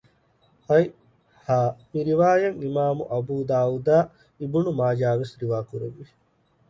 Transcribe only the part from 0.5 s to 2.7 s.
ހަތް ހ މިރިވާޔަތް